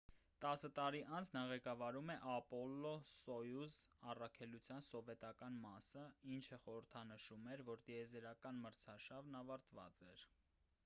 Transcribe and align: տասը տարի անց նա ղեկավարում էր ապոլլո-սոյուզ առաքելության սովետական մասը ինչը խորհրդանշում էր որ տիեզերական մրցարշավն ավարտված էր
տասը 0.43 0.69
տարի 0.77 0.99
անց 1.15 1.29
նա 1.33 1.41
ղեկավարում 1.49 2.07
էր 2.13 2.23
ապոլլո-սոյուզ 2.35 3.75
առաքելության 4.13 4.85
սովետական 4.87 5.59
մասը 5.65 6.05
ինչը 6.37 6.59
խորհրդանշում 6.63 7.45
էր 7.57 7.63
որ 7.67 7.83
տիեզերական 7.91 8.63
մրցարշավն 8.65 9.39
ավարտված 9.43 10.01
էր 10.13 10.25